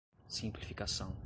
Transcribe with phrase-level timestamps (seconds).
[0.27, 1.13] Simplificação